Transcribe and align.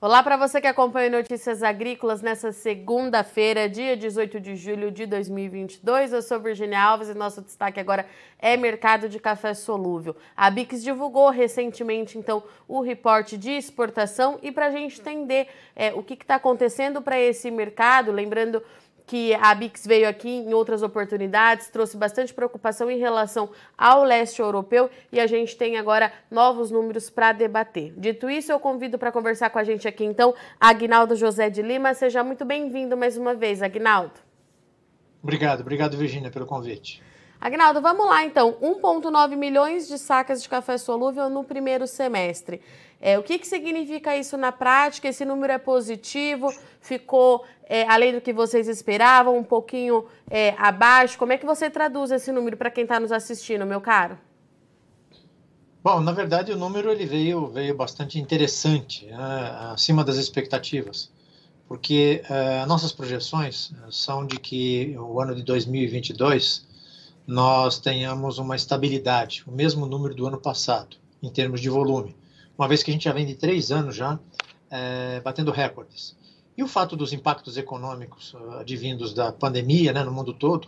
Olá 0.00 0.22
para 0.22 0.36
você 0.36 0.60
que 0.60 0.66
acompanha 0.68 1.10
Notícias 1.10 1.60
Agrícolas 1.60 2.22
nessa 2.22 2.52
segunda-feira, 2.52 3.68
dia 3.68 3.96
18 3.96 4.38
de 4.38 4.54
julho 4.54 4.92
de 4.92 5.04
2022. 5.06 6.12
Eu 6.12 6.22
sou 6.22 6.38
Virginia 6.38 6.80
Alves 6.80 7.08
e 7.08 7.14
nosso 7.14 7.42
destaque 7.42 7.80
agora 7.80 8.06
é 8.38 8.56
mercado 8.56 9.08
de 9.08 9.18
café 9.18 9.54
solúvel. 9.54 10.14
A 10.36 10.48
Bix 10.50 10.84
divulgou 10.84 11.30
recentemente, 11.30 12.16
então, 12.16 12.44
o 12.68 12.80
reporte 12.80 13.36
de 13.36 13.50
exportação 13.50 14.38
e 14.40 14.52
para 14.52 14.66
a 14.66 14.70
gente 14.70 15.00
entender 15.00 15.48
é, 15.74 15.92
o 15.92 16.00
que 16.00 16.14
está 16.14 16.36
acontecendo 16.36 17.02
para 17.02 17.18
esse 17.18 17.50
mercado, 17.50 18.12
lembrando 18.12 18.62
que 19.08 19.34
a 19.34 19.54
Bix 19.54 19.86
veio 19.86 20.06
aqui 20.06 20.28
em 20.28 20.52
outras 20.52 20.82
oportunidades, 20.82 21.68
trouxe 21.68 21.96
bastante 21.96 22.34
preocupação 22.34 22.90
em 22.90 22.98
relação 22.98 23.48
ao 23.76 24.04
leste 24.04 24.40
europeu 24.40 24.90
e 25.10 25.18
a 25.18 25.26
gente 25.26 25.56
tem 25.56 25.78
agora 25.78 26.12
novos 26.30 26.70
números 26.70 27.08
para 27.08 27.32
debater. 27.32 27.94
Dito 27.96 28.28
isso, 28.28 28.52
eu 28.52 28.60
convido 28.60 28.98
para 28.98 29.10
conversar 29.10 29.48
com 29.48 29.58
a 29.58 29.64
gente 29.64 29.88
aqui 29.88 30.04
então 30.04 30.34
Agnaldo 30.60 31.16
José 31.16 31.48
de 31.48 31.62
Lima. 31.62 31.94
Seja 31.94 32.22
muito 32.22 32.44
bem-vindo 32.44 32.98
mais 32.98 33.16
uma 33.16 33.34
vez, 33.34 33.62
Agnaldo. 33.62 34.20
Obrigado, 35.22 35.62
obrigado, 35.62 35.96
Virginia, 35.96 36.30
pelo 36.30 36.44
convite. 36.44 37.02
Agnaldo, 37.40 37.80
vamos 37.80 38.06
lá 38.06 38.24
então. 38.24 38.56
1,9 38.60 39.36
milhões 39.36 39.86
de 39.86 39.96
sacas 39.96 40.42
de 40.42 40.48
café 40.48 40.76
solúvel 40.76 41.30
no 41.30 41.44
primeiro 41.44 41.86
semestre. 41.86 42.60
É, 43.00 43.16
o 43.16 43.22
que, 43.22 43.38
que 43.38 43.46
significa 43.46 44.16
isso 44.16 44.36
na 44.36 44.50
prática? 44.50 45.08
Esse 45.08 45.24
número 45.24 45.52
é 45.52 45.58
positivo? 45.58 46.52
Ficou 46.80 47.44
é, 47.64 47.86
além 47.88 48.12
do 48.12 48.20
que 48.20 48.32
vocês 48.32 48.66
esperavam, 48.66 49.38
um 49.38 49.44
pouquinho 49.44 50.06
é, 50.28 50.54
abaixo? 50.58 51.16
Como 51.16 51.32
é 51.32 51.38
que 51.38 51.46
você 51.46 51.70
traduz 51.70 52.10
esse 52.10 52.32
número 52.32 52.56
para 52.56 52.70
quem 52.70 52.82
está 52.82 52.98
nos 52.98 53.12
assistindo, 53.12 53.64
meu 53.64 53.80
caro? 53.80 54.18
Bom, 55.84 56.00
na 56.00 56.12
verdade 56.12 56.50
o 56.52 56.56
número 56.56 56.90
ele 56.90 57.06
veio, 57.06 57.46
veio 57.46 57.74
bastante 57.74 58.18
interessante, 58.18 59.06
né, 59.06 59.70
acima 59.72 60.04
das 60.04 60.16
expectativas, 60.16 61.10
porque 61.68 62.20
uh, 62.28 62.66
nossas 62.66 62.92
projeções 62.92 63.72
são 63.90 64.26
de 64.26 64.40
que 64.40 64.96
o 64.98 65.20
ano 65.20 65.36
de 65.36 65.44
2022 65.44 66.66
nós 67.28 67.78
tenhamos 67.78 68.38
uma 68.38 68.56
estabilidade, 68.56 69.44
o 69.46 69.52
mesmo 69.52 69.86
número 69.86 70.16
do 70.16 70.26
ano 70.26 70.40
passado, 70.40 70.96
em 71.22 71.30
termos 71.30 71.60
de 71.60 71.68
volume 71.68 72.16
uma 72.58 72.66
vez 72.66 72.82
que 72.82 72.90
a 72.90 72.92
gente 72.92 73.04
já 73.04 73.12
vem 73.12 73.24
de 73.24 73.36
três 73.36 73.70
anos 73.70 73.94
já 73.94 74.18
é, 74.68 75.20
batendo 75.20 75.52
recordes. 75.52 76.16
E 76.56 76.62
o 76.62 76.66
fato 76.66 76.96
dos 76.96 77.12
impactos 77.12 77.56
econômicos 77.56 78.34
uh, 78.34 78.54
advindos 78.58 79.14
da 79.14 79.30
pandemia 79.30 79.92
né, 79.92 80.02
no 80.02 80.10
mundo 80.10 80.34
todo, 80.34 80.64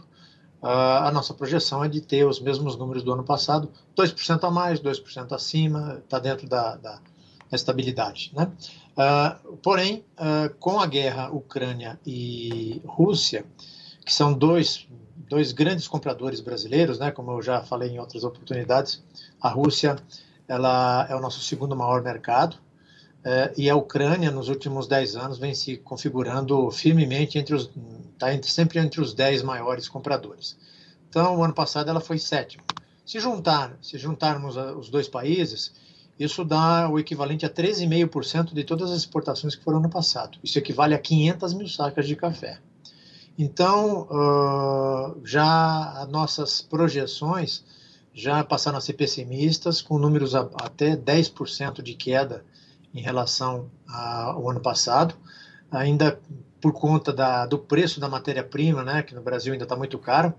uh, 0.62 1.02
a 1.02 1.10
nossa 1.10 1.34
projeção 1.34 1.82
é 1.82 1.88
de 1.88 2.00
ter 2.00 2.24
os 2.24 2.38
mesmos 2.40 2.76
números 2.76 3.02
do 3.02 3.12
ano 3.12 3.24
passado, 3.24 3.72
2% 3.96 4.44
a 4.44 4.50
mais, 4.52 4.78
2% 4.78 5.32
acima, 5.32 6.00
está 6.04 6.20
dentro 6.20 6.48
da, 6.48 6.76
da, 6.76 6.92
da, 6.92 7.56
estabilidade. 7.56 8.30
Né? 8.36 8.48
Uh, 8.92 9.56
porém, 9.56 10.04
com 10.60 10.78
a 10.78 10.86
guerra 10.86 11.30
Ucrânia 11.30 11.98
e 12.06 12.80
Rússia, 12.86 13.44
que 14.06 14.14
são 14.14 14.32
dois, 14.32 14.86
dois 15.30 15.52
grandes 15.52 15.86
compradores 15.86 16.40
brasileiros, 16.40 16.98
né, 16.98 17.12
como 17.12 17.30
eu 17.30 17.40
já 17.40 17.62
falei 17.62 17.90
em 17.90 18.00
outras 18.00 18.24
oportunidades, 18.24 19.00
a 19.40 19.48
Rússia 19.48 19.94
ela 20.48 21.06
é 21.08 21.14
o 21.14 21.20
nosso 21.20 21.40
segundo 21.40 21.76
maior 21.76 22.02
mercado, 22.02 22.56
é, 23.22 23.52
e 23.56 23.70
a 23.70 23.76
Ucrânia, 23.76 24.28
nos 24.32 24.48
últimos 24.48 24.88
10 24.88 25.14
anos, 25.14 25.38
vem 25.38 25.54
se 25.54 25.76
configurando 25.76 26.68
firmemente 26.72 27.38
entre 27.38 27.54
os, 27.54 27.70
está 28.12 28.34
entre, 28.34 28.50
sempre 28.50 28.80
entre 28.80 29.00
os 29.00 29.14
10 29.14 29.42
maiores 29.42 29.88
compradores. 29.88 30.58
Então, 31.08 31.38
o 31.38 31.44
ano 31.44 31.54
passado 31.54 31.88
ela 31.88 32.00
foi 32.00 32.18
sétimo. 32.18 32.64
Se 33.06 33.20
juntar, 33.20 33.76
se 33.80 33.98
juntarmos 33.98 34.56
os 34.56 34.88
dois 34.88 35.08
países, 35.08 35.72
isso 36.18 36.44
dá 36.44 36.88
o 36.88 36.98
equivalente 36.98 37.46
a 37.46 37.50
13,5% 37.50 38.52
de 38.52 38.64
todas 38.64 38.90
as 38.90 38.98
exportações 38.98 39.54
que 39.54 39.62
foram 39.62 39.78
no 39.78 39.88
passado. 39.88 40.38
Isso 40.42 40.58
equivale 40.58 40.94
a 40.94 40.98
500 40.98 41.54
mil 41.54 41.68
sacas 41.68 42.08
de 42.08 42.16
café. 42.16 42.58
Então, 43.38 44.02
uh, 44.10 45.20
já 45.24 46.02
as 46.02 46.08
nossas 46.08 46.60
projeções 46.60 47.64
já 48.12 48.42
passaram 48.44 48.78
a 48.78 48.80
ser 48.80 48.94
pessimistas, 48.94 49.80
com 49.80 49.98
números 49.98 50.34
a, 50.34 50.40
até 50.60 50.96
10% 50.96 51.82
de 51.82 51.94
queda 51.94 52.44
em 52.92 53.00
relação 53.00 53.70
ao 53.86 54.50
ano 54.50 54.60
passado, 54.60 55.14
ainda 55.70 56.20
por 56.60 56.72
conta 56.72 57.12
da, 57.12 57.46
do 57.46 57.58
preço 57.58 58.00
da 58.00 58.08
matéria-prima, 58.08 58.82
né, 58.82 59.02
que 59.02 59.14
no 59.14 59.22
Brasil 59.22 59.52
ainda 59.52 59.64
está 59.64 59.76
muito 59.76 59.98
caro, 59.98 60.34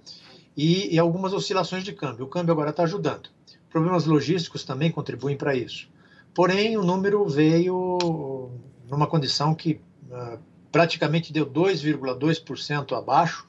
e, 0.56 0.94
e, 0.94 1.00
algumas 1.00 1.34
oscilações 1.34 1.84
de 1.84 1.94
câmbio. 1.94 2.26
O 2.26 2.28
câmbio 2.28 2.52
agora 2.52 2.72
está 2.72 2.84
ajudando. 2.84 3.30
Problemas 3.70 4.06
logísticos 4.06 4.66
também 4.66 4.92
contribuem 4.92 5.38
para 5.38 5.56
isso. 5.56 5.88
Porém, 6.34 6.78
o 6.78 6.84
número 6.84 7.26
veio 7.26 8.52
numa 8.90 9.08
condição 9.08 9.56
que 9.56 9.80
uh, 10.10 10.38
praticamente 10.72 11.34
deu 11.34 11.46
2,2% 11.46 12.98
abaixo 12.98 13.48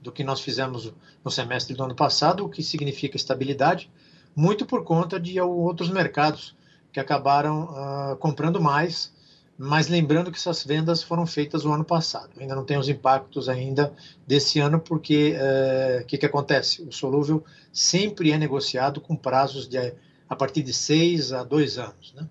do 0.00 0.10
que 0.10 0.24
nós 0.24 0.40
fizemos 0.40 0.92
no 1.24 1.30
semestre 1.30 1.74
do 1.74 1.84
ano 1.84 1.94
passado, 1.94 2.44
o 2.44 2.48
que 2.48 2.62
significa 2.62 3.16
estabilidade, 3.16 3.90
muito 4.34 4.64
por 4.64 4.84
conta 4.84 5.18
de 5.20 5.40
outros 5.40 5.90
mercados 5.90 6.56
que 6.92 7.00
acabaram 7.00 7.64
uh, 7.64 8.16
comprando 8.16 8.60
mais, 8.60 9.12
mas 9.58 9.88
lembrando 9.88 10.30
que 10.30 10.38
essas 10.38 10.64
vendas 10.64 11.02
foram 11.02 11.26
feitas 11.26 11.64
no 11.64 11.72
ano 11.72 11.84
passado. 11.84 12.30
Ainda 12.40 12.54
não 12.54 12.64
tem 12.64 12.78
os 12.78 12.88
impactos 12.88 13.48
ainda 13.48 13.92
desse 14.26 14.58
ano, 14.58 14.80
porque 14.80 15.34
o 15.34 16.00
uh, 16.00 16.06
que, 16.06 16.16
que 16.16 16.26
acontece? 16.26 16.82
O 16.82 16.92
solúvel 16.92 17.44
sempre 17.72 18.32
é 18.32 18.38
negociado 18.38 19.00
com 19.00 19.14
prazos 19.14 19.68
de 19.68 19.92
a 20.28 20.36
partir 20.36 20.62
de 20.62 20.72
seis 20.72 21.32
a 21.32 21.42
dois 21.42 21.76
anos, 21.76 22.14
né? 22.14 22.26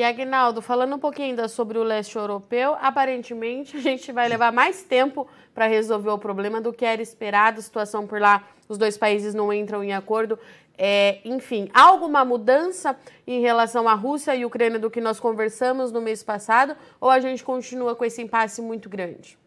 E 0.00 0.02
Agnaldo, 0.02 0.62
falando 0.62 0.96
um 0.96 0.98
pouquinho 0.98 1.28
ainda 1.28 1.46
sobre 1.46 1.76
o 1.76 1.82
leste 1.82 2.16
europeu, 2.16 2.74
aparentemente 2.80 3.76
a 3.76 3.80
gente 3.82 4.10
vai 4.10 4.30
levar 4.30 4.50
mais 4.50 4.82
tempo 4.82 5.28
para 5.54 5.66
resolver 5.66 6.08
o 6.08 6.16
problema 6.16 6.58
do 6.58 6.72
que 6.72 6.86
era 6.86 7.02
esperado. 7.02 7.58
A 7.58 7.62
situação 7.62 8.06
por 8.06 8.18
lá, 8.18 8.48
os 8.66 8.78
dois 8.78 8.96
países 8.96 9.34
não 9.34 9.52
entram 9.52 9.84
em 9.84 9.92
acordo. 9.92 10.38
É, 10.78 11.20
enfim, 11.22 11.68
há 11.74 11.82
alguma 11.82 12.24
mudança 12.24 12.96
em 13.26 13.42
relação 13.42 13.86
à 13.86 13.92
Rússia 13.92 14.34
e 14.34 14.42
Ucrânia 14.42 14.78
do 14.78 14.90
que 14.90 15.02
nós 15.02 15.20
conversamos 15.20 15.92
no 15.92 16.00
mês 16.00 16.22
passado? 16.22 16.74
Ou 16.98 17.10
a 17.10 17.20
gente 17.20 17.44
continua 17.44 17.94
com 17.94 18.02
esse 18.02 18.22
impasse 18.22 18.62
muito 18.62 18.88
grande? 18.88 19.38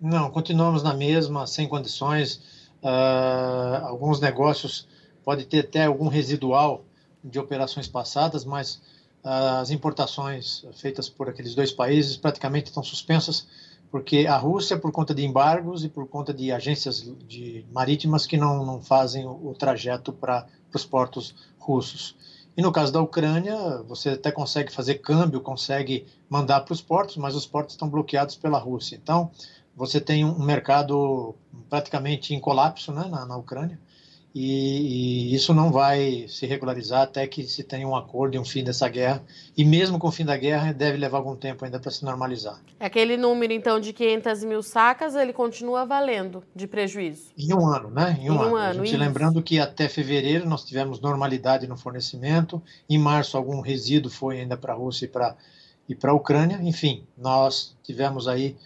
Não, 0.00 0.32
continuamos 0.32 0.82
na 0.82 0.94
mesma, 0.94 1.46
sem 1.46 1.68
condições. 1.68 2.72
Uh, 2.82 3.86
alguns 3.86 4.20
negócios 4.20 4.88
pode 5.22 5.46
ter 5.46 5.60
até 5.60 5.84
algum 5.84 6.08
residual 6.08 6.82
de 7.22 7.38
operações 7.38 7.86
passadas, 7.86 8.44
mas 8.44 8.82
as 9.22 9.70
importações 9.70 10.64
feitas 10.74 11.08
por 11.08 11.28
aqueles 11.28 11.54
dois 11.54 11.70
países 11.70 12.16
praticamente 12.16 12.68
estão 12.68 12.82
suspensas, 12.82 13.46
porque 13.90 14.26
a 14.26 14.36
Rússia, 14.36 14.78
por 14.78 14.92
conta 14.92 15.14
de 15.14 15.24
embargos 15.24 15.84
e 15.84 15.88
por 15.88 16.06
conta 16.08 16.32
de 16.32 16.52
agências 16.52 17.02
de 17.26 17.64
marítimas 17.72 18.24
que 18.24 18.36
não, 18.36 18.64
não 18.64 18.80
fazem 18.80 19.26
o, 19.26 19.48
o 19.48 19.54
trajeto 19.54 20.12
para 20.12 20.46
os 20.72 20.84
portos 20.84 21.34
russos. 21.58 22.16
E 22.56 22.62
no 22.62 22.72
caso 22.72 22.92
da 22.92 23.00
Ucrânia, 23.00 23.82
você 23.82 24.10
até 24.10 24.30
consegue 24.30 24.72
fazer 24.72 24.96
câmbio, 24.96 25.40
consegue 25.40 26.06
mandar 26.28 26.60
para 26.60 26.72
os 26.72 26.80
portos, 26.80 27.16
mas 27.16 27.34
os 27.34 27.46
portos 27.46 27.74
estão 27.74 27.88
bloqueados 27.88 28.36
pela 28.36 28.58
Rússia. 28.58 28.96
Então, 28.96 29.30
você 29.74 30.00
tem 30.00 30.24
um 30.24 30.38
mercado 30.42 31.34
praticamente 31.68 32.34
em 32.34 32.40
colapso 32.40 32.92
né, 32.92 33.06
na, 33.08 33.26
na 33.26 33.36
Ucrânia 33.36 33.78
e, 34.34 35.32
e, 35.32 35.34
isso 35.34 35.52
não 35.52 35.72
vai 35.72 36.26
se 36.28 36.46
regularizar 36.46 37.02
até 37.02 37.26
que 37.26 37.42
se 37.42 37.64
tenha 37.64 37.86
um 37.86 37.96
acordo 37.96 38.36
e 38.36 38.38
um 38.38 38.44
fim 38.44 38.62
dessa 38.62 38.88
guerra. 38.88 39.22
E 39.56 39.64
mesmo 39.64 39.98
com 39.98 40.08
o 40.08 40.12
fim 40.12 40.24
da 40.24 40.36
guerra, 40.36 40.72
deve 40.72 40.96
levar 40.96 41.18
algum 41.18 41.34
tempo 41.34 41.64
ainda 41.64 41.80
para 41.80 41.90
se 41.90 42.04
normalizar. 42.04 42.60
Aquele 42.78 43.16
número, 43.16 43.52
então, 43.52 43.80
de 43.80 43.92
500 43.92 44.44
mil 44.44 44.62
sacas, 44.62 45.16
ele 45.16 45.32
continua 45.32 45.84
valendo 45.84 46.44
de 46.54 46.66
prejuízo? 46.66 47.32
Em 47.36 47.52
um 47.52 47.66
ano, 47.66 47.90
né? 47.90 48.18
Em 48.20 48.30
um, 48.30 48.34
em 48.34 48.36
um 48.36 48.42
ano. 48.42 48.56
ano. 48.56 48.82
A 48.82 48.84
gente 48.84 48.96
lembrando 48.96 49.42
que 49.42 49.58
até 49.58 49.88
fevereiro 49.88 50.48
nós 50.48 50.64
tivemos 50.64 51.00
normalidade 51.00 51.66
no 51.66 51.76
fornecimento. 51.76 52.62
Em 52.88 52.98
março, 52.98 53.36
algum 53.36 53.60
resíduo 53.60 54.10
foi 54.10 54.40
ainda 54.40 54.56
para 54.56 54.72
a 54.72 54.76
Rússia 54.76 55.06
e 55.06 55.08
para 55.08 55.36
e 55.90 55.94
para 55.94 56.12
a 56.12 56.14
Ucrânia. 56.14 56.60
Enfim, 56.62 57.04
nós 57.18 57.76
tivemos 57.82 58.28
aí 58.28 58.56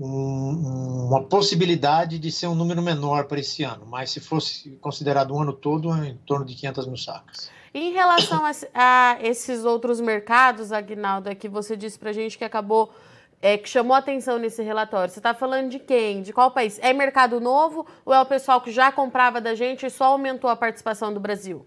um, 0.00 1.06
uma 1.08 1.22
possibilidade 1.22 2.18
de 2.18 2.32
ser 2.32 2.46
um 2.46 2.54
número 2.54 2.80
menor 2.80 3.24
para 3.24 3.38
esse 3.38 3.62
ano, 3.62 3.84
mas 3.86 4.10
se 4.10 4.18
fosse 4.18 4.70
considerado 4.80 5.34
um 5.34 5.42
ano 5.42 5.52
todo, 5.52 5.92
é 5.92 6.08
em 6.08 6.16
torno 6.26 6.46
de 6.46 6.54
500 6.54 6.86
mil 6.86 6.96
sacas. 6.96 7.50
Em 7.72 7.92
relação 7.92 8.42
a, 8.44 8.50
a 8.74 9.18
esses 9.22 9.64
outros 9.64 10.00
mercados, 10.00 10.72
Agnaldo, 10.72 11.28
é 11.28 11.34
que 11.34 11.48
você 11.48 11.76
disse 11.76 11.98
para 11.98 12.10
a 12.10 12.12
gente 12.12 12.38
que 12.38 12.44
acabou, 12.44 12.90
é, 13.42 13.58
que 13.58 13.68
chamou 13.68 13.94
atenção 13.94 14.38
nesse 14.38 14.62
relatório, 14.62 15.12
você 15.12 15.20
está 15.20 15.34
falando 15.34 15.68
de 15.68 15.78
quem? 15.78 16.22
De 16.22 16.32
qual 16.32 16.50
país? 16.50 16.78
É 16.82 16.92
mercado 16.92 17.38
novo 17.38 17.86
ou 18.04 18.14
é 18.14 18.20
o 18.20 18.26
pessoal 18.26 18.60
que 18.60 18.72
já 18.72 18.90
comprava 18.90 19.40
da 19.40 19.54
gente 19.54 19.84
e 19.84 19.90
só 19.90 20.04
aumentou 20.04 20.48
a 20.48 20.56
participação 20.56 21.12
do 21.12 21.20
Brasil? 21.20 21.66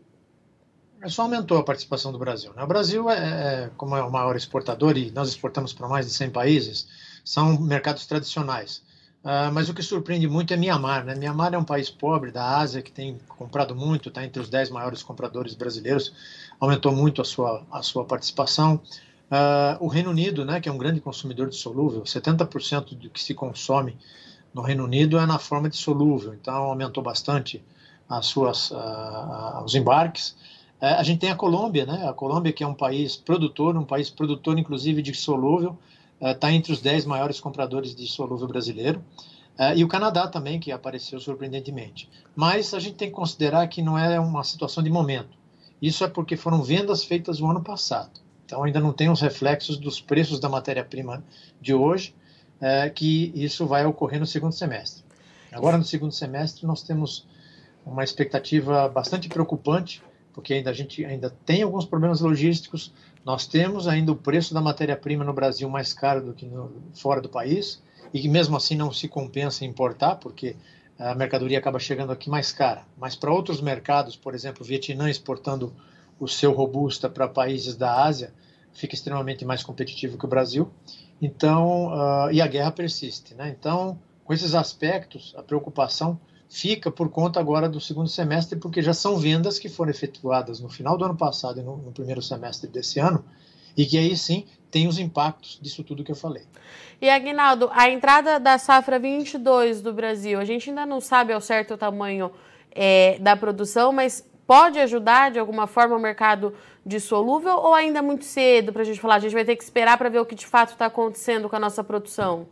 É, 1.02 1.08
só 1.08 1.22
aumentou 1.22 1.58
a 1.58 1.64
participação 1.64 2.12
do 2.12 2.18
Brasil. 2.18 2.52
Né? 2.56 2.64
O 2.64 2.68
Brasil, 2.68 3.10
é, 3.10 3.16
é, 3.16 3.70
como 3.78 3.96
é 3.96 4.04
o 4.04 4.12
maior 4.12 4.36
exportador 4.36 4.98
e 4.98 5.12
nós 5.12 5.30
exportamos 5.30 5.72
para 5.72 5.88
mais 5.88 6.06
de 6.08 6.14
100 6.14 6.32
países, 6.32 6.88
são 7.24 7.60
mercados 7.60 8.06
tradicionais. 8.06 8.84
Uh, 9.24 9.48
mas 9.54 9.70
o 9.70 9.74
que 9.74 9.82
surpreende 9.82 10.28
muito 10.28 10.54
é 10.54 10.58
Mianmar. 10.58 11.06
Né? 11.06 11.16
Mianmar 11.16 11.54
é 11.54 11.58
um 11.58 11.64
país 11.64 11.90
pobre 11.90 12.30
da 12.30 12.58
Ásia 12.58 12.82
que 12.82 12.92
tem 12.92 13.18
comprado 13.30 13.74
muito, 13.74 14.10
está 14.10 14.24
entre 14.24 14.42
os 14.42 14.50
10 14.50 14.70
maiores 14.70 15.02
compradores 15.02 15.56
brasileiros, 15.56 16.14
aumentou 16.60 16.92
muito 16.92 17.22
a 17.22 17.26
sua, 17.26 17.66
a 17.72 17.82
sua 17.82 18.04
participação. 18.04 18.82
Uh, 19.32 19.80
o 19.80 19.88
Reino 19.88 20.10
Unido, 20.10 20.44
né, 20.44 20.60
que 20.60 20.68
é 20.68 20.72
um 20.72 20.78
grande 20.78 21.00
consumidor 21.00 21.50
de 21.50 21.56
solúvel, 21.56 22.04
70% 22.04 22.98
do 22.98 23.10
que 23.10 23.24
se 23.24 23.34
consome 23.34 23.98
no 24.54 24.62
Reino 24.62 24.84
Unido 24.84 25.18
é 25.18 25.26
na 25.26 25.40
forma 25.40 25.70
de 25.70 25.78
solúvel, 25.78 26.34
então 26.34 26.54
aumentou 26.54 27.02
bastante 27.02 27.64
as 28.08 28.26
suas, 28.26 28.72
uh, 28.72 29.64
os 29.66 29.74
embarques. 29.74 30.36
Uh, 30.82 31.00
a 31.00 31.04
gente 31.04 31.20
tem 31.20 31.32
a 31.32 31.36
Colômbia, 31.36 31.86
né, 31.86 32.08
a 32.08 32.14
Colômbia 32.14 32.52
que 32.52 32.64
é 32.64 32.68
um 32.68 32.76
país 32.76 33.16
produtor, 33.16 33.78
um 33.78 33.86
país 33.86 34.10
produtor 34.10 34.60
inclusive 34.60 35.02
de 35.02 35.14
solúvel, 35.16 35.80
está 36.24 36.52
entre 36.52 36.72
os 36.72 36.82
10 36.82 37.06
maiores 37.06 37.40
compradores 37.40 37.96
de 37.96 38.08
solúvel 38.08 38.48
brasileiro. 38.48 39.04
e 39.76 39.84
o 39.84 39.88
Canadá 39.88 40.28
também, 40.28 40.60
que 40.60 40.72
apareceu 40.72 41.20
surpreendentemente. 41.20 42.10
Mas 42.36 42.74
a 42.74 42.80
gente 42.80 42.96
tem 42.96 43.10
que 43.10 43.14
considerar 43.14 43.68
que 43.68 43.82
não 43.82 43.98
é 43.98 44.20
uma 44.20 44.44
situação 44.44 44.82
de 44.84 44.90
momento. 44.90 45.38
Isso 45.82 46.04
é 46.04 46.08
porque 46.08 46.38
foram 46.38 46.64
vendas 46.64 47.04
feitas 47.04 47.40
no 47.40 47.52
ano 47.52 47.62
passado. 47.62 48.24
Então, 48.46 48.64
ainda 48.64 48.80
não 48.80 48.94
tem 48.94 49.10
os 49.10 49.20
reflexos 49.20 49.78
dos 49.78 50.00
preços 50.00 50.40
da 50.40 50.48
matéria-prima 50.48 51.24
de 51.60 51.74
hoje, 51.74 52.16
é, 52.62 52.90
que 52.90 53.32
isso 53.36 53.66
vai 53.66 53.86
ocorrer 53.86 54.20
no 54.20 54.26
segundo 54.26 54.54
semestre. 54.54 55.04
Agora, 55.52 55.78
no 55.78 55.84
segundo 55.84 56.14
semestre, 56.14 56.66
nós 56.66 56.82
temos 56.82 57.28
uma 57.86 58.04
expectativa 58.04 58.88
bastante 58.88 59.28
preocupante, 59.28 60.02
porque 60.34 60.54
ainda 60.54 60.70
a 60.70 60.74
gente 60.74 61.04
ainda 61.06 61.30
tem 61.46 61.62
alguns 61.62 61.86
problemas 61.86 62.22
logísticos. 62.22 62.94
Nós 63.26 63.48
temos 63.48 63.88
ainda 63.88 64.12
o 64.12 64.16
preço 64.16 64.54
da 64.54 64.62
matéria-prima 64.62 65.24
no 65.24 65.34
Brasil 65.34 65.70
mais 65.70 65.94
caro 65.94 66.22
do 66.22 66.34
que 66.34 66.46
no, 66.46 66.72
fora 66.94 67.22
do 67.22 67.30
país, 67.30 67.82
e 68.14 68.22
que 68.22 68.28
mesmo 68.28 68.56
assim 68.56 68.76
não 68.76 68.92
se 68.92 69.08
compensa 69.08 69.66
importar, 69.66 70.16
porque 70.16 70.56
a 71.00 71.16
mercadoria 71.16 71.58
acaba 71.58 71.80
chegando 71.80 72.12
aqui 72.12 72.30
mais 72.30 72.52
cara. 72.52 72.86
Mas 72.98 73.16
para 73.16 73.34
outros 73.34 73.60
mercados, 73.60 74.16
por 74.16 74.36
exemplo, 74.36 74.64
o 74.64 74.66
Vietnã 74.66 75.10
exportando 75.10 75.74
o 76.20 76.28
seu 76.28 76.52
robusta 76.52 77.10
para 77.10 77.28
países 77.28 77.76
da 77.76 78.04
Ásia, 78.04 78.34
fica 78.74 78.94
extremamente 78.94 79.44
mais 79.46 79.64
competitivo 79.64 80.18
que 80.18 80.26
o 80.26 80.28
Brasil. 80.28 80.70
Então, 81.22 81.88
uh, 81.88 82.32
e 82.32 82.42
a 82.42 82.48
guerra 82.48 82.72
persiste, 82.72 83.34
né? 83.34 83.56
Então, 83.58 83.98
com 84.24 84.34
esses 84.34 84.54
aspectos, 84.54 85.34
a 85.38 85.42
preocupação 85.42 86.20
fica 86.54 86.92
por 86.92 87.10
conta 87.10 87.40
agora 87.40 87.68
do 87.68 87.82
segundo 87.82 88.08
semestre, 88.08 88.60
porque 88.60 88.80
já 88.80 88.94
são 88.94 89.18
vendas 89.18 89.58
que 89.58 89.68
foram 89.68 89.90
efetuadas 89.90 90.60
no 90.60 90.70
final 90.70 90.96
do 90.96 91.04
ano 91.04 91.18
passado 91.18 91.60
e 91.60 91.64
no, 91.64 91.78
no 91.78 91.92
primeiro 91.92 92.22
semestre 92.22 92.70
desse 92.70 93.00
ano, 93.00 93.26
e 93.76 93.88
que 93.88 93.98
aí 93.98 94.16
sim 94.16 94.46
tem 94.70 94.88
os 94.88 95.00
impactos 95.00 95.58
disso 95.60 95.84
tudo 95.84 96.04
que 96.04 96.12
eu 96.12 96.16
falei. 96.16 96.44
E 97.02 97.10
Aguinaldo, 97.10 97.72
a 97.74 97.90
entrada 97.90 98.40
da 98.40 98.60
safra 98.60 99.00
22 99.00 99.82
do 99.82 99.92
Brasil, 99.92 100.40
a 100.40 100.46
gente 100.46 100.70
ainda 100.70 100.86
não 100.86 101.02
sabe 101.02 101.34
ao 101.34 101.42
certo 101.42 101.74
o 101.74 101.78
tamanho 101.78 102.32
é, 102.72 103.18
da 103.20 103.36
produção, 103.36 103.92
mas 103.92 104.24
pode 104.46 104.78
ajudar 104.78 105.32
de 105.32 105.40
alguma 105.40 105.66
forma 105.66 105.96
o 105.96 106.00
mercado 106.00 106.54
dissolúvel 106.86 107.56
ou 107.56 107.74
ainda 107.74 107.98
é 107.98 108.02
muito 108.04 108.26
cedo 108.26 108.72
para 108.72 108.84
a 108.84 108.86
gente 108.86 109.02
falar? 109.02 109.16
A 109.16 109.20
gente 109.20 109.34
vai 109.34 109.44
ter 109.44 109.56
que 109.56 109.64
esperar 109.64 109.98
para 109.98 110.08
ver 110.08 110.20
o 110.20 110.26
que 110.26 110.36
de 110.36 110.46
fato 110.46 110.74
está 110.74 110.86
acontecendo 110.86 111.50
com 111.50 111.56
a 111.56 111.60
nossa 111.60 111.84
produção? 111.84 112.48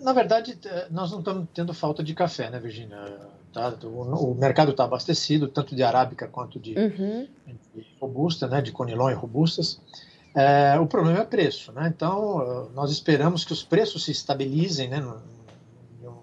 Na 0.00 0.12
verdade, 0.12 0.58
nós 0.90 1.10
não 1.10 1.20
estamos 1.20 1.46
tendo 1.54 1.72
falta 1.72 2.02
de 2.02 2.14
café, 2.14 2.50
né, 2.50 2.58
Virginia? 2.58 2.96
Tá, 3.52 3.72
o, 3.84 4.32
o, 4.32 4.34
mercado 4.34 4.72
está 4.72 4.84
abastecido, 4.84 5.46
tanto 5.46 5.76
de 5.76 5.82
arábica 5.84 6.26
quanto 6.26 6.58
de, 6.58 6.74
uhum. 6.76 7.28
de, 7.46 7.86
robusta, 8.00 8.48
né, 8.48 8.60
de 8.60 8.72
conilon 8.72 9.10
e 9.10 9.14
robustas. 9.14 9.80
É, 10.34 10.76
o 10.80 10.86
problema 10.86 11.20
é 11.20 11.24
preço, 11.24 11.70
né? 11.70 11.92
Então, 11.94 12.42
eh, 12.42 12.74
nós 12.74 12.90
esperamos 12.90 13.44
que 13.44 13.52
os 13.52 13.62
preços 13.62 14.04
se 14.04 14.10
estabilizem, 14.10 14.88
né, 14.88 14.98
num, 14.98 15.20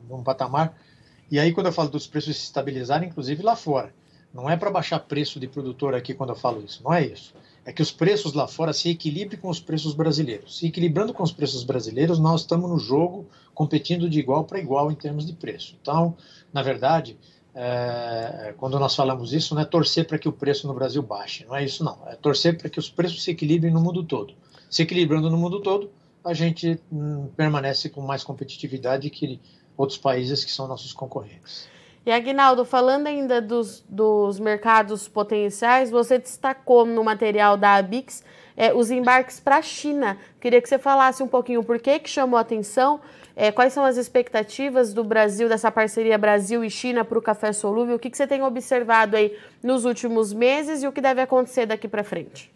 num 0.09 0.21
patamar. 0.21 0.77
E 1.31 1.39
aí, 1.39 1.53
quando 1.53 1.67
eu 1.67 1.71
falo 1.71 1.87
dos 1.87 2.05
preços 2.05 2.35
se 2.35 2.43
estabilizarem, 2.43 3.07
inclusive 3.07 3.41
lá 3.41 3.55
fora, 3.55 3.93
não 4.33 4.49
é 4.49 4.57
para 4.57 4.69
baixar 4.69 4.99
preço 4.99 5.39
de 5.39 5.47
produtor 5.47 5.95
aqui 5.95 6.13
quando 6.13 6.31
eu 6.31 6.35
falo 6.35 6.61
isso, 6.61 6.83
não 6.83 6.93
é 6.93 7.05
isso. 7.05 7.33
É 7.63 7.71
que 7.71 7.81
os 7.81 7.91
preços 7.91 8.33
lá 8.33 8.47
fora 8.47 8.73
se 8.73 8.89
equilibrem 8.89 9.39
com 9.39 9.49
os 9.49 9.59
preços 9.59 9.93
brasileiros. 9.93 10.57
Se 10.57 10.67
equilibrando 10.67 11.13
com 11.13 11.21
os 11.21 11.31
preços 11.31 11.63
brasileiros, 11.63 12.17
nós 12.17 12.41
estamos 12.41 12.69
no 12.69 12.79
jogo 12.79 13.27
competindo 13.53 14.09
de 14.09 14.19
igual 14.19 14.43
para 14.43 14.59
igual 14.59 14.91
em 14.91 14.95
termos 14.95 15.25
de 15.25 15.33
preço. 15.33 15.77
Então, 15.79 16.15
na 16.51 16.63
verdade, 16.63 17.17
é, 17.53 18.53
quando 18.57 18.79
nós 18.79 18.95
falamos 18.95 19.33
isso, 19.33 19.53
não 19.53 19.61
é 19.61 19.65
torcer 19.65 20.07
para 20.07 20.17
que 20.17 20.27
o 20.27 20.31
preço 20.31 20.67
no 20.67 20.73
Brasil 20.73 21.03
baixe, 21.03 21.45
não 21.45 21.55
é 21.55 21.63
isso 21.63 21.83
não. 21.83 21.99
É 22.07 22.15
torcer 22.15 22.57
para 22.57 22.69
que 22.69 22.79
os 22.79 22.89
preços 22.89 23.23
se 23.23 23.31
equilibrem 23.31 23.71
no 23.71 23.81
mundo 23.81 24.03
todo. 24.03 24.33
Se 24.69 24.81
equilibrando 24.81 25.29
no 25.29 25.37
mundo 25.37 25.59
todo, 25.59 25.91
a 26.23 26.33
gente 26.33 26.79
hum, 26.91 27.27
permanece 27.35 27.89
com 27.89 28.01
mais 28.01 28.23
competitividade 28.23 29.09
que 29.09 29.39
outros 29.75 29.97
países 29.97 30.45
que 30.45 30.51
são 30.51 30.67
nossos 30.67 30.93
concorrentes. 30.93 31.67
E 32.03 32.11
Agnaldo, 32.11 32.65
falando 32.65 33.07
ainda 33.07 33.39
dos, 33.39 33.83
dos 33.87 34.39
mercados 34.39 35.07
potenciais, 35.07 35.91
você 35.91 36.17
destacou 36.17 36.83
no 36.83 37.03
material 37.03 37.55
da 37.55 37.75
Abix 37.75 38.23
é, 38.57 38.73
os 38.73 38.89
embarques 38.89 39.39
para 39.39 39.57
a 39.57 39.61
China. 39.61 40.17
Queria 40.39 40.59
que 40.59 40.67
você 40.67 40.79
falasse 40.79 41.21
um 41.21 41.27
pouquinho 41.27 41.63
por 41.63 41.79
que, 41.79 41.99
que 41.99 42.09
chamou 42.09 42.37
a 42.37 42.41
atenção, 42.41 42.99
é, 43.35 43.51
quais 43.51 43.71
são 43.71 43.85
as 43.85 43.97
expectativas 43.97 44.93
do 44.93 45.03
Brasil, 45.03 45.47
dessa 45.47 45.71
parceria 45.71 46.17
Brasil 46.17 46.63
e 46.63 46.69
China 46.71 47.05
para 47.05 47.19
o 47.19 47.21
café 47.21 47.53
solúvel, 47.53 47.95
o 47.95 47.99
que, 47.99 48.09
que 48.09 48.17
você 48.17 48.25
tem 48.25 48.41
observado 48.41 49.15
aí 49.15 49.37
nos 49.63 49.85
últimos 49.85 50.33
meses 50.33 50.81
e 50.81 50.87
o 50.87 50.91
que 50.91 51.01
deve 51.01 51.21
acontecer 51.21 51.67
daqui 51.67 51.87
para 51.87 52.03
frente? 52.03 52.51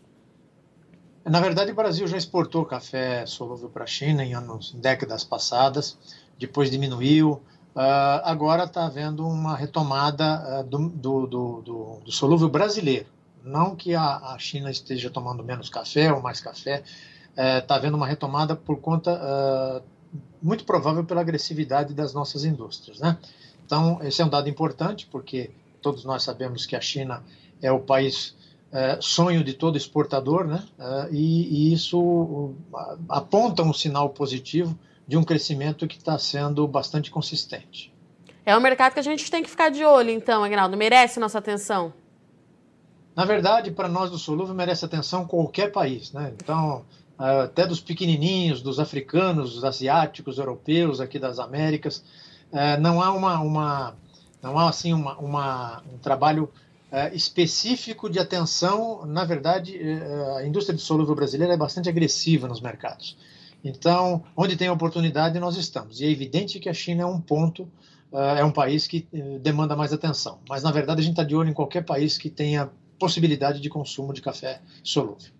Na 1.24 1.40
verdade, 1.40 1.72
o 1.72 1.76
Brasil 1.76 2.06
já 2.08 2.18
exportou 2.18 2.66
café 2.66 3.26
solúvel 3.26 3.70
para 3.70 3.84
a 3.84 3.88
China 3.88 4.24
em 4.24 4.34
anos, 4.34 4.74
em 4.76 4.80
décadas 4.80 5.24
passadas, 5.24 5.98
depois 6.38 6.70
diminuiu, 6.70 7.42
Uh, 7.76 8.24
agora 8.24 8.64
está 8.64 8.86
havendo 8.86 9.28
uma 9.28 9.54
retomada 9.54 10.62
uh, 10.62 10.64
do, 10.64 10.88
do, 10.88 11.28
do, 11.28 12.02
do, 12.06 12.12
solúvel 12.12 12.48
brasileiro. 12.48 13.08
Não 13.44 13.76
que 13.76 13.94
a, 13.94 14.16
a, 14.16 14.40
China 14.40 14.72
esteja 14.72 15.10
tomando 15.10 15.44
menos 15.44 15.70
café 15.70 16.10
ou 16.14 16.22
mais 16.22 16.40
café, 16.40 16.84
está 17.36 17.76
uh, 17.76 17.78
havendo 17.78 17.98
uma 17.98 18.08
retomada 18.08 18.56
por 18.56 18.80
conta, 18.80 19.12
ah, 19.22 19.82
muito 20.42 20.64
provável, 20.64 21.04
pela 21.04 21.20
agressividade 21.20 21.94
das 21.94 22.14
nossas 22.14 22.46
indústrias. 22.46 22.98
Né? 23.00 23.18
Então, 23.66 24.00
esse 24.02 24.22
é 24.22 24.26
um 24.26 24.30
dado 24.30 24.50
importante, 24.50 25.06
porque 25.12 25.52
todos 25.82 26.06
nós 26.06 26.24
sabemos 26.24 26.66
que 26.66 26.78
a 26.78 26.82
China 26.82 27.22
é 27.62 27.72
o 27.72 27.80
país 27.82 28.38
eh, 28.72 28.98
sonho 29.02 29.44
de 29.44 29.54
todo 29.54 29.78
exportador, 29.78 30.48
né? 30.48 30.64
e, 31.12 31.70
e 31.70 31.74
isso 31.74 32.56
aponta 33.10 33.62
um 33.64 33.74
sinal 33.74 34.10
positivo 34.10 34.80
de 35.08 35.18
um 35.18 35.24
crescimento 35.24 35.88
que 35.88 35.98
está 35.98 36.18
sendo 36.18 36.68
bastante 36.68 37.12
consistente. 37.12 37.94
É 38.46 38.56
um 38.56 38.62
mercado 38.62 38.94
que 38.94 39.00
a 39.00 39.04
gente 39.04 39.30
tem 39.30 39.42
que 39.42 39.50
ficar 39.50 39.70
de 39.70 39.84
olho, 39.84 40.12
então, 40.12 40.44
Agnaldo. 40.44 40.78
Merece 40.78 41.20
nossa 41.20 41.40
atenção? 41.40 41.94
Na 43.16 43.26
verdade, 43.26 43.72
para 43.72 43.88
nós 43.88 44.12
do 44.12 44.18
Solúvel, 44.18 44.54
merece 44.54 44.84
atenção 44.84 45.26
qualquer 45.26 45.72
país. 45.72 46.12
Né? 46.12 46.34
Então, 46.36 46.86
até 47.18 47.66
dos 47.66 47.80
pequenininhos, 47.80 48.62
dos 48.62 48.80
africanos, 48.80 49.54
dos 49.56 49.64
asiáticos, 49.64 50.38
europeus, 50.38 51.00
aqui 51.00 51.18
das 51.18 51.40
Américas, 51.40 52.04
é, 52.52 52.78
não 52.78 53.02
há 53.02 53.12
uma, 53.12 53.40
uma 53.40 53.96
não 54.42 54.60
há 54.60 54.70
assim 54.70 54.94
uma, 54.94 55.18
uma 55.18 55.84
um 55.92 55.98
trabalho 55.98 56.52
é, 56.92 57.14
específico 57.16 58.10
de 58.10 58.20
atenção. 58.20 59.06
Na 59.06 59.24
verdade, 59.24 59.78
é, 59.78 60.38
a 60.38 60.46
indústria 60.46 60.76
de 60.76 60.82
solúvel 60.82 61.16
brasileira 61.16 61.54
é 61.54 61.58
bastante 61.58 61.90
agressiva 61.90 62.48
nos 62.48 62.62
mercados. 62.62 63.18
Então, 63.66 64.24
onde 64.38 64.56
tem 64.56 64.70
oportunidade, 64.70 65.40
nós 65.40 65.58
estamos. 65.58 66.00
E 66.00 66.06
é 66.06 66.10
evidente 66.12 66.60
que 66.60 66.70
a 66.70 66.74
China 66.74 67.02
é 67.02 67.06
um 67.08 67.20
ponto, 67.20 67.64
uh, 68.12 68.38
é 68.38 68.46
um 68.46 68.52
país 68.52 68.86
que 68.86 69.08
uh, 69.12 69.40
demanda 69.40 69.76
mais 69.76 69.92
atenção. 69.92 70.40
Mas, 70.48 70.62
na 70.62 70.72
verdade, 70.72 71.02
a 71.02 71.04
gente 71.04 71.14
está 71.14 71.24
de 71.24 71.36
olho 71.36 71.50
em 71.50 71.54
qualquer 71.54 71.84
país 71.84 72.16
que 72.16 72.30
tenha 72.30 72.70
possibilidade 73.00 73.60
de 73.60 73.68
consumo 73.68 74.14
de 74.14 74.22
café 74.22 74.62
solúvel. 74.84 75.32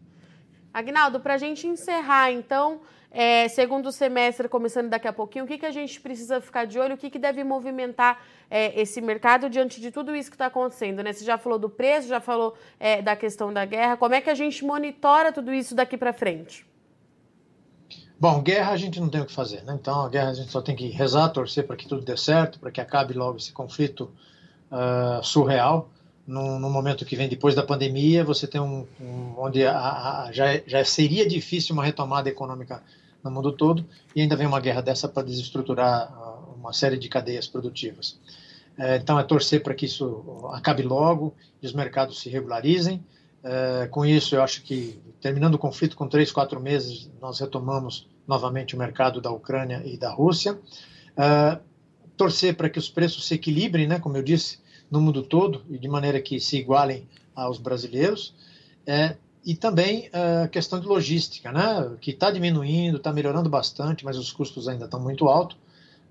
Agnaldo, 0.74 1.20
para 1.20 1.36
a 1.36 1.38
gente 1.38 1.68
encerrar, 1.68 2.32
então, 2.32 2.82
é, 3.12 3.48
segundo 3.48 3.92
semestre, 3.92 4.50
começando 4.50 4.90
daqui 4.90 5.08
a 5.08 5.14
pouquinho, 5.14 5.46
o 5.46 5.48
que, 5.48 5.60
que 5.60 5.66
a 5.66 5.72
gente 5.72 6.02
precisa 6.02 6.42
ficar 6.42 6.66
de 6.66 6.80
olho, 6.80 6.96
o 6.96 6.98
que, 6.98 7.12
que 7.12 7.20
deve 7.20 7.44
movimentar 7.44 8.26
é, 8.50 8.82
esse 8.82 9.00
mercado 9.02 9.52
diante 9.52 9.80
de 9.80 9.92
tudo 9.92 10.16
isso 10.16 10.32
que 10.32 10.36
está 10.36 10.48
acontecendo? 10.48 11.04
Né? 11.04 11.14
Você 11.14 11.24
já 11.24 11.38
falou 11.38 11.60
do 11.60 11.70
preço, 11.70 12.08
já 12.08 12.20
falou 12.20 12.58
é, 12.80 13.04
da 13.04 13.16
questão 13.16 13.54
da 13.54 13.66
guerra, 13.66 13.96
como 13.96 14.16
é 14.16 14.20
que 14.20 14.32
a 14.32 14.36
gente 14.36 14.66
monitora 14.66 15.32
tudo 15.32 15.54
isso 15.54 15.76
daqui 15.76 15.96
para 15.96 16.12
frente? 16.12 16.66
Bom, 18.26 18.42
guerra 18.42 18.72
a 18.72 18.78
gente 18.78 19.00
não 19.00 19.08
tem 19.08 19.22
o 19.22 19.26
que 19.28 19.32
fazer, 19.32 19.62
né? 19.66 19.78
Então 19.80 20.02
a 20.02 20.10
guerra 20.10 20.32
a 20.32 20.34
gente 20.34 20.50
só 20.50 20.60
tem 20.60 20.76
que 20.76 20.88
rezar, 20.88 21.30
torcer 21.30 21.64
para 21.68 21.76
que 21.76 21.88
tudo 21.88 22.02
dê 22.02 22.18
certo, 22.18 22.60
para 22.60 22.72
que 22.72 22.82
acabe 22.82 23.14
logo 23.14 23.38
esse 23.38 23.52
conflito 23.52 24.12
uh, 24.72 25.24
surreal. 25.24 25.92
No, 26.26 26.58
no, 26.58 26.68
momento 26.68 27.06
que 27.06 27.16
vem 27.16 27.30
depois 27.30 27.54
da 27.54 27.62
pandemia, 27.62 28.24
você 28.24 28.48
tem 28.48 28.60
um, 28.60 28.88
um 29.00 29.36
onde 29.38 29.64
a, 29.64 30.24
a, 30.24 30.32
já, 30.32 30.60
já 30.66 30.84
seria 30.84 31.28
difícil 31.28 31.74
uma 31.74 31.86
retomada 31.86 32.28
econômica 32.28 32.82
no 33.24 33.30
mundo 33.30 33.52
todo 33.52 33.86
e 34.16 34.22
ainda 34.22 34.36
vem 34.36 34.48
uma 34.48 34.60
guerra 34.60 34.82
dessa 34.82 35.08
para 35.08 35.22
desestruturar 35.22 36.12
uh, 36.12 36.56
uma 36.60 36.74
série 36.74 36.98
de 36.98 37.08
cadeias 37.08 37.46
produtivas. 37.46 38.18
Uh, 38.76 38.96
então 39.00 39.20
é 39.20 39.24
torcer 39.24 39.62
para 39.62 39.76
que 39.76 39.86
isso 39.86 40.50
acabe 40.52 40.82
logo 40.82 41.36
e 41.62 41.68
os 41.68 41.74
mercados 41.74 42.20
se 42.22 42.28
regularizem 42.28 43.06
é, 43.48 43.86
com 43.88 44.04
isso, 44.04 44.36
eu 44.36 44.42
acho 44.42 44.64
que, 44.64 45.00
terminando 45.22 45.54
o 45.54 45.60
conflito 45.60 45.96
com 45.96 46.08
três, 46.08 46.32
quatro 46.32 46.60
meses, 46.60 47.12
nós 47.22 47.40
retomamos 47.40 48.10
novamente 48.28 48.76
o 48.76 48.80
mercado 48.80 49.22
da 49.22 49.30
Ucrânia 49.30 49.84
e 49.86 49.96
da 49.98 50.12
Rússia. 50.12 50.58
É, 51.16 51.60
torcer 52.18 52.56
para 52.56 52.70
que 52.70 52.80
os 52.80 52.90
preços 52.90 53.28
se 53.28 53.36
equilibrem, 53.36 53.86
né, 53.86 54.00
como 54.00 54.18
eu 54.18 54.24
disse, 54.24 54.58
no 54.90 55.00
mundo 55.00 55.22
todo, 55.22 55.62
e 55.70 55.78
de 55.78 55.88
maneira 55.88 56.20
que 56.20 56.40
se 56.40 56.58
igualem 56.58 57.08
aos 57.36 57.60
brasileiros. 57.60 58.34
É, 58.88 59.16
e 59.46 59.54
também 59.54 60.10
a 60.12 60.46
uh, 60.46 60.50
questão 60.50 60.80
de 60.80 60.88
logística, 60.88 61.52
né, 61.52 61.96
que 62.02 62.10
está 62.10 62.32
diminuindo, 62.32 62.98
está 62.98 63.14
melhorando 63.14 63.48
bastante, 63.48 64.04
mas 64.04 64.18
os 64.18 64.32
custos 64.32 64.68
ainda 64.68 64.86
estão 64.86 65.00
muito 65.00 65.28
altos. 65.28 65.56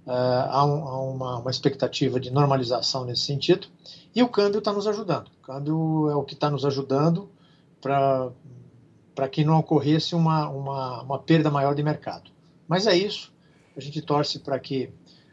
Uh, 0.06 0.46
há, 0.50 0.64
um, 0.64 0.86
há 0.86 1.02
uma, 1.02 1.38
uma, 1.38 1.50
expectativa 1.50 2.20
de 2.20 2.30
normalização 2.30 3.04
nesse 3.04 3.22
sentido. 3.22 3.66
E 4.14 4.22
o 4.22 4.28
câmbio 4.28 4.58
está 4.58 4.72
nos 4.72 4.86
ajudando. 4.86 5.33
Câmbio 5.46 6.08
é 6.10 6.14
o 6.14 6.22
que 6.22 6.34
está 6.34 6.50
nos 6.50 6.64
ajudando 6.64 7.28
para 7.80 9.28
que 9.30 9.44
não 9.44 9.58
ocorresse 9.58 10.14
uma, 10.14 10.48
uma, 10.48 11.02
uma 11.02 11.18
perda 11.18 11.50
maior 11.50 11.74
de 11.74 11.82
mercado. 11.82 12.30
Mas 12.66 12.86
é 12.86 12.96
isso. 12.96 13.32
A 13.76 13.80
gente 13.80 14.00
torce 14.00 14.38
para 14.38 14.58
que 14.58 14.90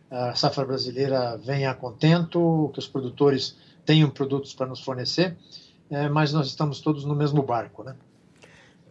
a 0.09 0.35
safra 0.35 0.65
brasileira 0.65 1.37
venha 1.37 1.71
a 1.71 1.73
contento, 1.73 2.69
que 2.73 2.79
os 2.79 2.87
produtores 2.87 3.55
tenham 3.85 4.09
produtos 4.09 4.53
para 4.53 4.67
nos 4.67 4.81
fornecer, 4.81 5.37
é, 5.89 6.09
mas 6.09 6.33
nós 6.33 6.47
estamos 6.47 6.81
todos 6.81 7.05
no 7.05 7.15
mesmo 7.15 7.41
barco, 7.41 7.83
né? 7.83 7.95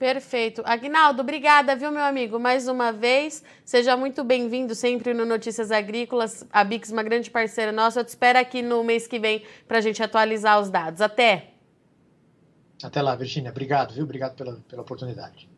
Perfeito. 0.00 0.62
Agnaldo, 0.64 1.20
obrigada, 1.20 1.76
viu, 1.76 1.92
meu 1.92 2.02
amigo? 2.02 2.40
Mais 2.40 2.66
uma 2.66 2.90
vez, 2.90 3.44
seja 3.66 3.94
muito 3.98 4.24
bem-vindo 4.24 4.74
sempre 4.74 5.12
no 5.12 5.26
Notícias 5.26 5.70
Agrícolas. 5.70 6.42
A 6.50 6.64
Bix, 6.64 6.90
uma 6.90 7.02
grande 7.02 7.30
parceira 7.30 7.70
nossa. 7.70 8.00
Eu 8.00 8.04
te 8.06 8.08
espero 8.08 8.38
aqui 8.38 8.62
no 8.62 8.82
mês 8.82 9.06
que 9.06 9.18
vem 9.18 9.44
para 9.68 9.76
a 9.76 9.80
gente 9.82 10.02
atualizar 10.02 10.58
os 10.58 10.70
dados. 10.70 11.02
Até! 11.02 11.50
Até 12.82 13.02
lá, 13.02 13.14
Virginia. 13.14 13.50
Obrigado, 13.50 13.92
viu? 13.92 14.04
Obrigado 14.04 14.36
pela, 14.36 14.56
pela 14.66 14.80
oportunidade. 14.80 15.49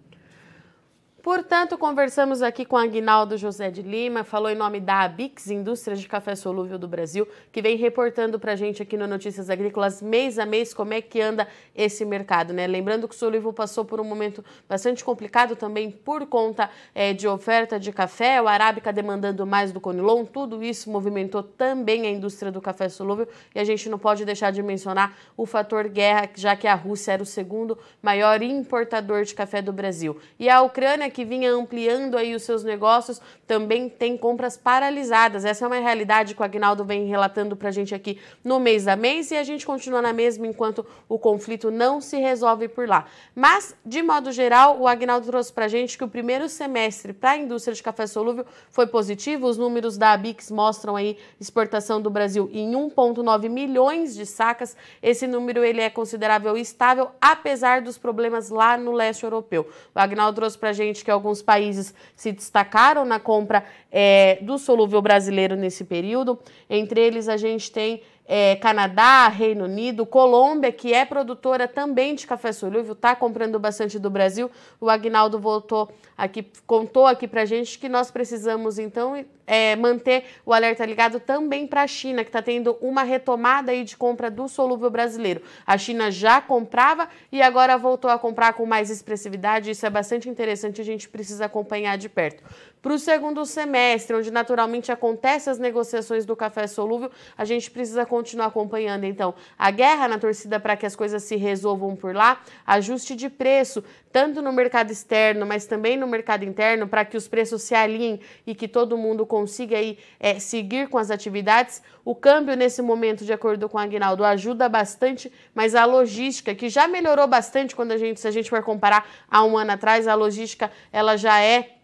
Portanto, 1.23 1.79
conversamos 1.79 2.43
aqui 2.43 2.65
com 2.65 2.77
Aguinaldo 2.77 3.37
José 3.37 3.71
de 3.71 3.81
Lima, 3.81 4.25
falou 4.25 4.51
em 4.51 4.57
nome 4.57 4.81
da 4.81 5.03
Abix, 5.03 5.49
Indústria 5.49 5.97
de 5.97 6.09
Café 6.09 6.35
Solúvel 6.35 6.77
do 6.77 6.89
Brasil, 6.89 7.29
que 7.53 7.63
vem 7.63 7.77
reportando 7.77 8.41
para 8.41 8.55
a 8.55 8.57
gente 8.57 8.83
aqui 8.83 8.97
no 8.97 9.07
Notícias 9.07 9.49
Agrícolas 9.49 10.03
mês 10.03 10.37
a 10.37 10.45
mês 10.45 10.75
como 10.75 10.93
é 10.93 11.01
que 11.01 11.21
anda 11.21 11.47
esse 11.77 12.05
mercado, 12.05 12.53
né? 12.53 12.67
Lembrando 12.67 13.07
que 13.07 13.15
o 13.15 13.17
Solúvel 13.17 13.53
passou 13.53 13.85
por 13.85 14.01
um 14.01 14.05
momento 14.05 14.45
bastante 14.69 15.05
complicado 15.05 15.55
também 15.55 15.93
por 15.93 16.27
conta 16.27 16.69
é, 16.93 17.13
de 17.13 17.29
oferta 17.29 17.79
de 17.79 17.93
café, 17.93 18.43
o 18.43 18.49
Arábica 18.49 18.93
demandando 18.93 19.47
mais 19.47 19.71
do 19.71 19.81
Conilon, 19.81 20.25
tudo 20.25 20.61
isso 20.61 20.91
movimentou 20.91 21.45
também 21.45 22.05
a 22.05 22.11
indústria 22.11 22.51
do 22.51 22.61
café 22.61 22.89
solúvel 22.89 23.29
e 23.55 23.61
a 23.61 23.65
gente 23.65 23.89
não 23.89 23.97
pode 23.99 24.25
deixar 24.25 24.51
de 24.51 24.61
mencionar 24.61 25.17
o 25.37 25.47
fator 25.47 25.87
guerra, 25.89 26.29
já 26.35 26.57
que 26.57 26.67
a 26.67 26.75
Rússia 26.75 27.13
era 27.13 27.23
o 27.23 27.27
segundo 27.27 27.79
maior 28.03 28.43
importador 28.43 29.23
de 29.23 29.37
café 29.37 29.63
do 29.63 29.73
Brasil. 29.73 30.19
E 30.37 30.51
a 30.51 30.61
Ucrânia 30.63 31.12
que 31.13 31.25
vinha 31.25 31.53
ampliando 31.53 32.17
aí 32.17 32.35
os 32.35 32.43
seus 32.43 32.65
negócios, 32.65 33.21
também 33.47 33.89
tem 33.89 34.17
compras 34.17 34.57
paralisadas. 34.57 35.45
Essa 35.45 35.65
é 35.65 35.69
uma 35.69 35.79
realidade 35.79 36.35
que 36.35 36.41
o 36.41 36.45
Agnaldo 36.45 36.85
vem 36.85 37.07
relatando 37.07 37.55
para 37.55 37.69
a 37.69 37.73
gente 37.73 37.95
aqui 37.95 38.19
no 38.43 38.59
mês 38.59 38.89
a 38.89 38.97
mês 38.97 39.31
e 39.31 39.37
a 39.37 39.45
gente 39.45 39.67
continua 39.67 40.01
na 40.01 40.13
mesma 40.13 40.47
enquanto 40.47 40.85
o 41.09 41.19
conflito 41.19 41.71
não 41.71 42.01
se 42.01 42.17
resolve 42.17 42.69
por 42.69 42.89
lá. 42.89 43.07
Mas, 43.35 43.77
de 43.85 44.03
modo 44.03 44.33
geral, 44.33 44.81
o 44.81 44.89
Agnaldo 44.89 45.27
trouxe 45.27 45.53
para 45.53 45.67
a 45.67 45.69
gente 45.69 45.97
que 45.97 46.05
o 46.05 46.09
primeiro 46.09 46.49
semestre 46.49 47.13
para 47.13 47.33
a 47.33 47.37
indústria 47.37 47.75
de 47.75 47.83
café 47.83 48.07
solúvel 48.07 48.47
foi 48.71 48.87
positivo. 48.87 49.47
Os 49.47 49.59
números 49.59 49.99
da 49.99 50.13
Abix 50.13 50.51
mostram 50.51 50.97
aí 50.97 51.19
exportação 51.41 52.01
do 52.01 52.11
Brasil 52.11 52.49
em 52.53 52.73
1,9 52.73 53.49
milhões 53.49 54.15
de 54.15 54.25
sacas. 54.25 54.77
Esse 55.03 55.27
número 55.27 55.63
ele 55.63 55.81
é 55.81 55.91
considerável 55.91 56.57
estável, 56.57 57.11
apesar 57.21 57.83
dos 57.83 57.99
problemas 57.99 58.51
lá 58.51 58.77
no 58.77 58.93
leste 58.93 59.25
europeu. 59.25 59.69
O 59.95 59.99
Agnaldo 59.99 60.37
trouxe 60.37 60.57
para 60.57 60.71
a 60.71 60.73
gente 60.73 61.02
que 61.03 61.11
alguns 61.11 61.43
países 61.43 61.95
se 62.15 62.33
destacaram 62.33 63.05
na 63.05 63.19
compra 63.19 63.65
é, 63.91 64.39
do 64.43 64.59
solúvel 64.59 65.03
brasileiro 65.03 65.57
nesse 65.57 65.85
período. 65.85 66.39
Entre 66.69 67.01
eles, 67.01 67.29
a 67.29 67.37
gente 67.37 67.71
tem 67.71 68.03
é, 68.35 68.57
Canadá, 68.57 69.29
Reino 69.29 69.67
Unido, 69.67 70.07
Colômbia, 70.07 70.73
que 70.73 70.95
é 70.95 71.05
produtora 71.05 71.69
também 71.69 72.15
de 72.15 72.27
café 72.27 72.51
solúvel, 72.51 72.95
está 72.95 73.15
comprando 73.15 73.59
bastante 73.59 73.99
do 73.99 74.09
Brasil. 74.09 74.51
O 74.81 74.89
Agnaldo 74.89 75.39
voltou 75.39 75.93
aqui, 76.17 76.51
contou 76.67 77.07
aqui 77.07 77.29
para 77.29 77.45
gente 77.45 77.79
que 77.79 77.91
nós 77.91 78.11
precisamos 78.11 78.79
então 78.79 79.23
é, 79.47 79.77
manter 79.77 80.25
o 80.47 80.55
alerta 80.55 80.87
ligado 80.87 81.21
também 81.21 81.67
para 81.67 81.83
a 81.83 81.87
China, 81.87 82.25
que 82.25 82.31
está 82.31 82.41
tendo 82.41 82.75
uma 82.81 83.03
retomada 83.03 83.71
aí 83.71 83.85
de 83.85 83.99
compra 83.99 84.31
do 84.31 84.49
solúvel 84.49 84.89
brasileiro. 84.89 85.43
A 85.67 85.77
China 85.77 86.11
já 86.11 86.41
comprava 86.41 87.11
e 87.31 87.43
agora 87.43 87.77
voltou 87.77 88.11
a 88.11 88.19
comprar 88.19 88.55
com 88.55 88.65
mais 88.65 88.89
expressividade. 88.89 89.71
Isso 89.71 89.85
é 89.85 89.91
bastante 89.91 90.31
interessante, 90.31 90.81
a 90.81 90.85
gente 90.85 91.07
precisa 91.07 91.45
acompanhar 91.45 91.99
de 91.99 92.09
perto. 92.09 92.43
Para 92.83 92.95
o 92.95 92.99
segundo 92.99 93.47
semestre, 93.47 94.17
onde 94.17 94.29
naturalmente 94.33 94.91
acontecem 94.91 95.53
as 95.53 95.59
negociações 95.61 96.27
do 96.27 96.35
café 96.35 96.67
solúvel, 96.67 97.13
a 97.39 97.45
gente 97.45 97.71
precisa 97.71 98.05
continuar 98.05 98.47
acompanhando, 98.47 99.05
então, 99.05 99.37
a 99.57 99.71
guerra 99.71 100.09
na 100.09 100.19
torcida 100.19 100.59
para 100.59 100.77
que 100.77 100.85
as 100.85 100.97
coisas 100.97 101.23
se 101.23 101.37
resolvam 101.37 101.95
por 101.95 102.13
lá, 102.13 102.41
ajuste 102.67 103.15
de 103.15 103.31
preço, 103.31 103.85
tanto 104.11 104.43
no 104.43 104.53
mercado 104.53 104.91
externo, 104.91 105.47
mas 105.47 105.65
também 105.65 105.97
no 105.97 106.09
mercado 106.09 106.45
interno, 106.45 106.89
para 106.89 107.05
que 107.05 107.17
os 107.17 107.29
preços 107.29 107.63
se 107.63 107.73
alinhem 107.73 108.19
e 108.45 108.53
que 108.53 108.67
todo 108.67 108.99
mundo 108.99 109.25
consiga 109.25 109.77
aí, 109.77 109.97
é, 110.19 110.41
seguir 110.41 110.89
com 110.89 110.99
as 110.99 111.13
atividades. 111.13 111.81
O 112.05 112.17
câmbio, 112.17 112.57
nesse 112.57 112.83
momento, 112.83 113.25
de 113.25 113.33
acordo 113.33 113.69
com 113.69 113.77
o 113.77 113.81
Aguinaldo, 113.81 114.25
ajuda 114.25 114.69
bastante, 114.69 115.33
mas 115.55 115.77
a 115.77 115.85
logística, 115.85 116.53
que 116.53 116.69
já 116.69 116.89
melhorou 116.89 117.29
bastante 117.29 117.77
quando 117.77 117.93
a 117.93 117.97
gente, 117.97 118.19
se 118.19 118.27
a 118.27 118.33
gente 118.33 118.51
for 118.51 118.63
comparar 118.65 119.09
a 119.31 119.45
um 119.45 119.57
ano 119.57 119.71
atrás, 119.71 120.09
a 120.09 120.17
logística 120.17 120.69
ela 120.93 121.17
já 121.17 121.41
é 121.41 121.77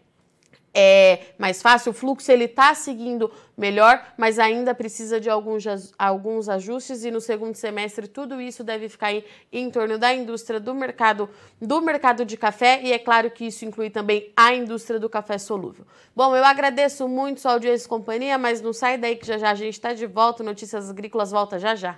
é 0.73 1.33
mais 1.37 1.61
fácil, 1.61 1.91
o 1.91 1.93
fluxo 1.93 2.31
ele 2.31 2.45
está 2.45 2.73
seguindo 2.73 3.31
melhor, 3.57 4.01
mas 4.17 4.39
ainda 4.39 4.73
precisa 4.73 5.19
de 5.19 5.29
alguns, 5.29 5.63
alguns 5.97 6.47
ajustes 6.47 7.03
e 7.03 7.11
no 7.11 7.19
segundo 7.19 7.55
semestre 7.55 8.07
tudo 8.07 8.39
isso 8.39 8.63
deve 8.63 8.87
ficar 8.87 9.13
em, 9.13 9.23
em 9.51 9.69
torno 9.69 9.97
da 9.97 10.13
indústria 10.13 10.59
do 10.59 10.73
mercado 10.73 11.29
do 11.61 11.81
mercado 11.81 12.23
de 12.23 12.37
café 12.37 12.79
e 12.81 12.93
é 12.93 12.99
claro 12.99 13.29
que 13.29 13.45
isso 13.45 13.65
inclui 13.65 13.89
também 13.89 14.31
a 14.35 14.53
indústria 14.53 14.99
do 14.99 15.09
café 15.09 15.37
solúvel. 15.37 15.85
Bom, 16.15 16.35
eu 16.35 16.43
agradeço 16.43 17.07
muito 17.07 17.41
sua 17.41 17.53
audiência 17.53 17.85
e 17.85 17.89
companhia, 17.89 18.37
mas 18.37 18.61
não 18.61 18.73
sai 18.73 18.97
daí 18.97 19.15
que 19.15 19.25
já 19.25 19.37
já 19.37 19.51
a 19.51 19.55
gente 19.55 19.73
está 19.73 19.93
de 19.93 20.05
volta, 20.05 20.43
Notícias 20.43 20.89
Agrícolas 20.89 21.31
volta 21.31 21.59
já 21.59 21.75
já. 21.75 21.97